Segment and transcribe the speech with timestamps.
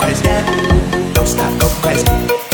[0.00, 1.14] quite.
[1.14, 2.49] Don't stop, go crazy.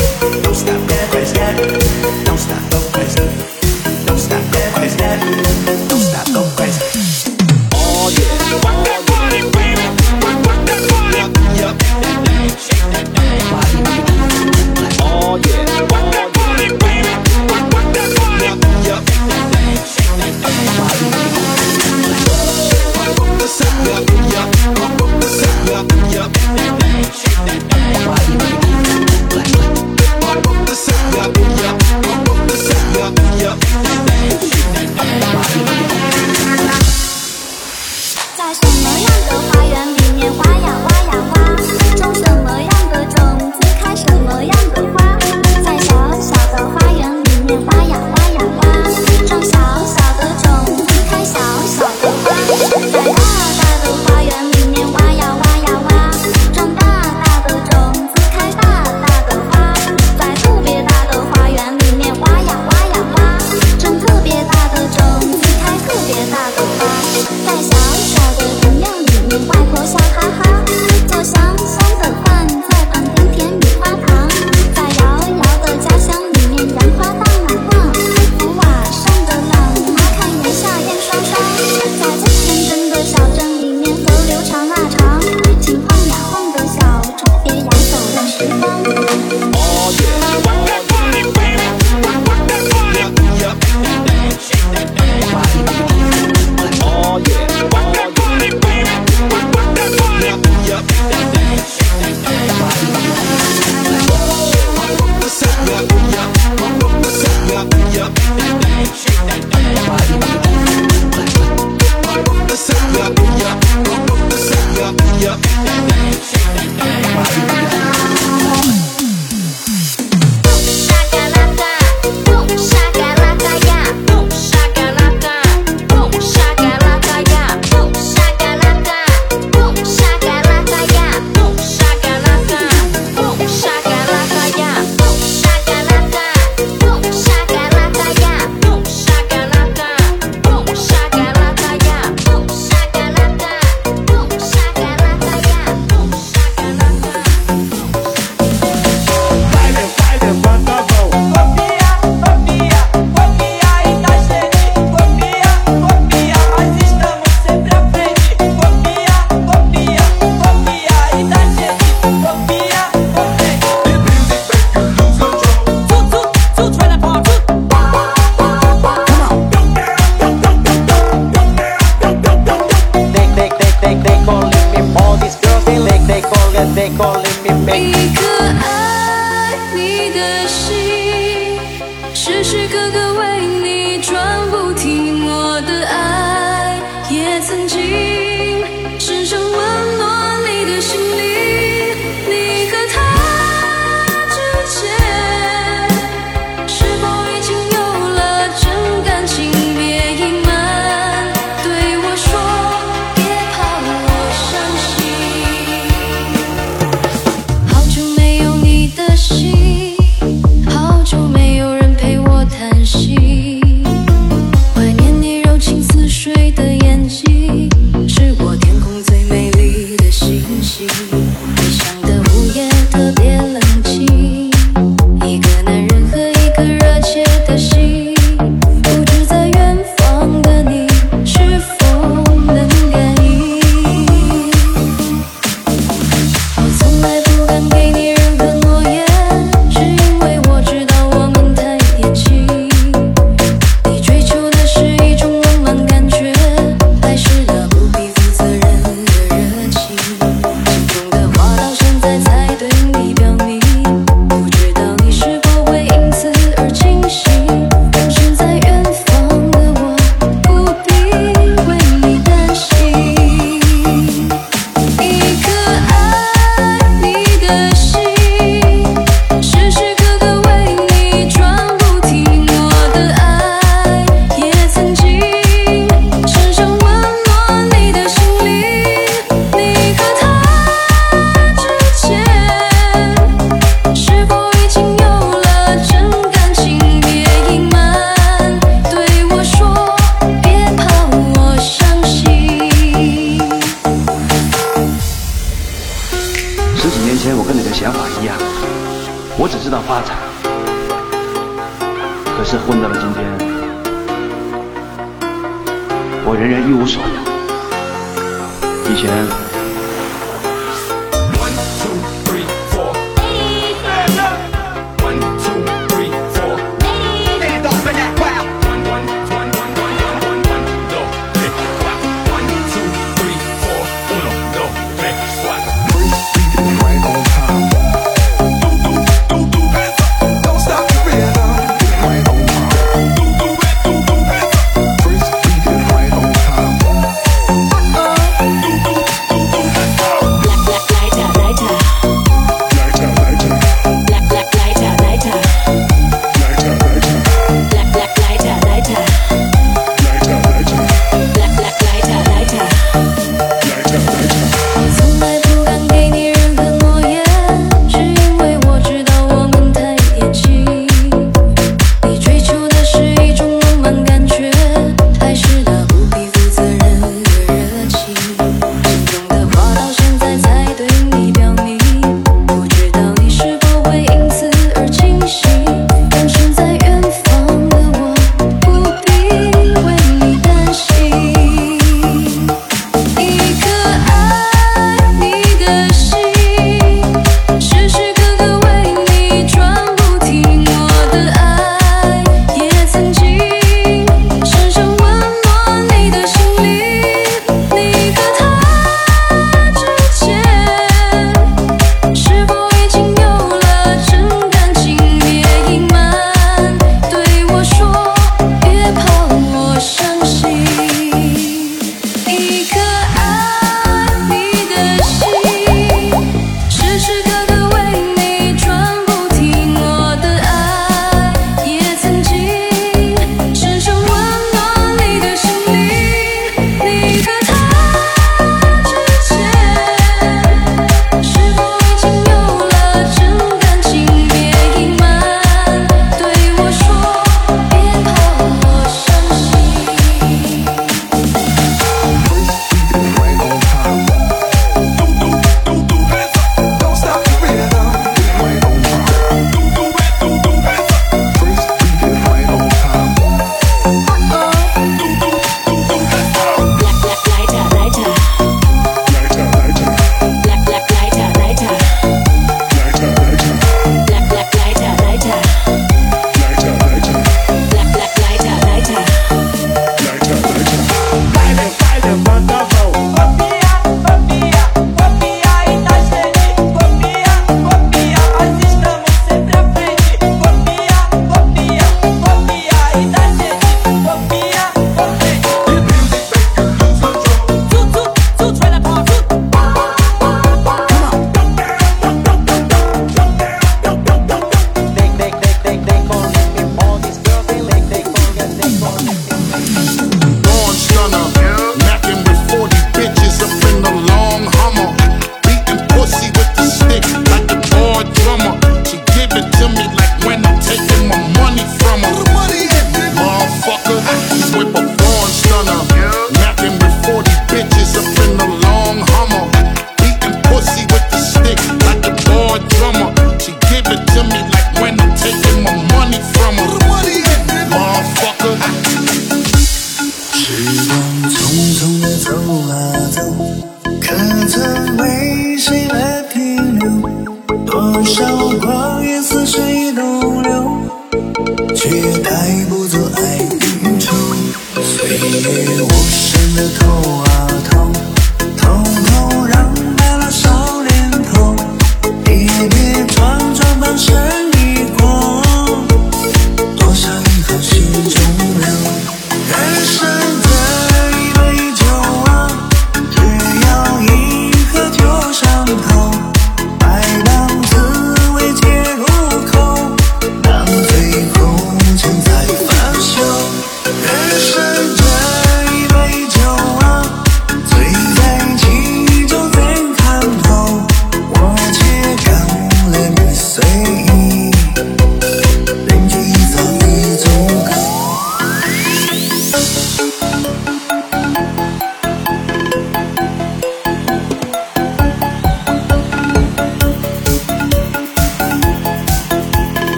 [182.27, 183.06] 时时刻刻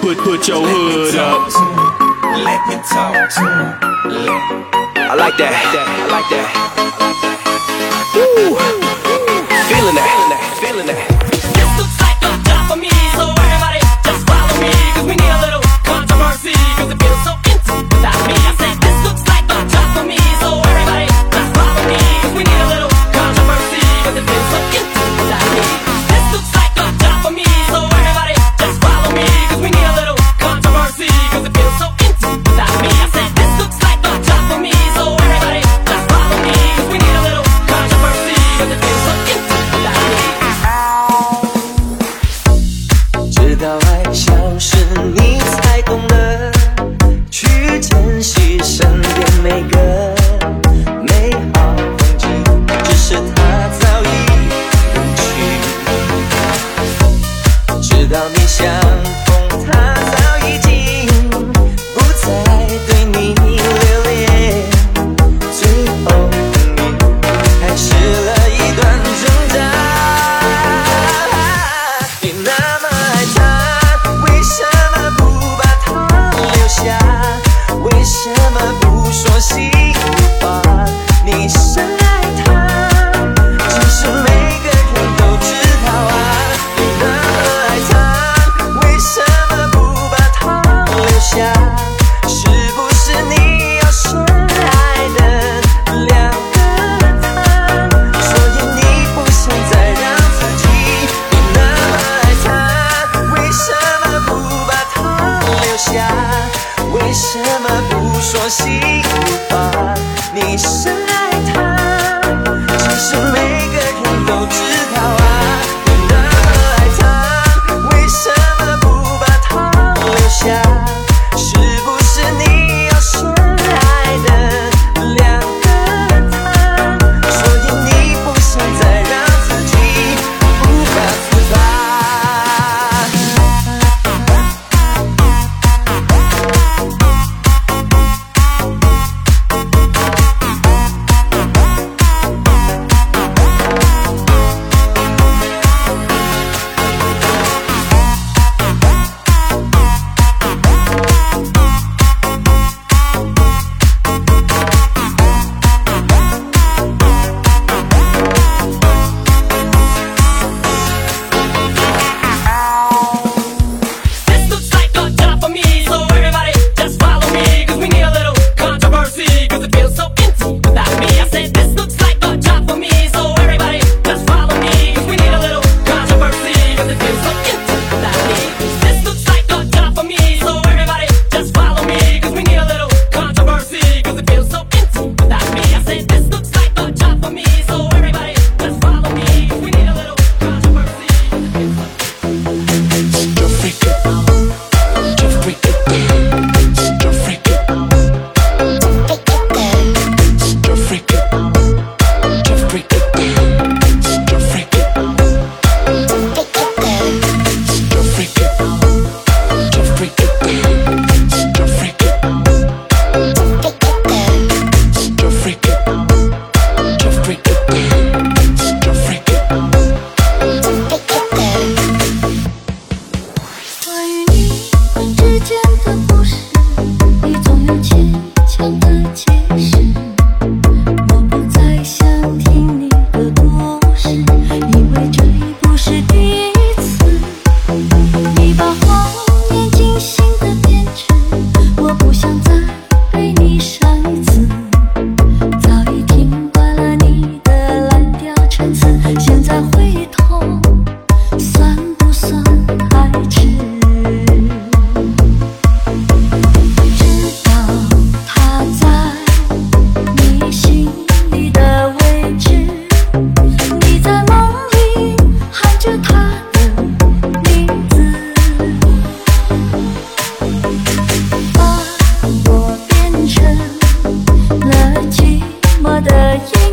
[0.00, 1.48] Put put your Let hood up.
[2.46, 3.92] Let me talk to him.
[4.96, 5.52] I like that.
[5.52, 6.48] I like that.
[8.14, 8.56] Woo.
[9.68, 10.08] Feeling that.
[10.60, 10.98] Feeling that.
[11.30, 15.30] This looks like a job for me, so everybody just follow me, cause we need
[15.30, 15.51] a little.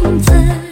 [0.01, 0.68] 名字。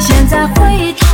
[0.00, 1.05] 现在回忆。